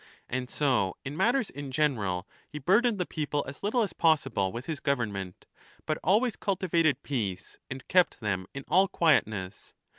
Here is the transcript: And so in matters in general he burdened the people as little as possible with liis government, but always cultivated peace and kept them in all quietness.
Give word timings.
And 0.27 0.49
so 0.49 0.97
in 1.05 1.15
matters 1.15 1.51
in 1.51 1.71
general 1.71 2.27
he 2.49 2.57
burdened 2.57 2.97
the 2.97 3.05
people 3.05 3.45
as 3.47 3.61
little 3.61 3.83
as 3.83 3.93
possible 3.93 4.51
with 4.51 4.65
liis 4.65 4.81
government, 4.81 5.45
but 5.85 5.99
always 6.03 6.35
cultivated 6.35 7.03
peace 7.03 7.59
and 7.69 7.87
kept 7.87 8.19
them 8.19 8.47
in 8.55 8.65
all 8.67 8.87
quietness. 8.87 9.75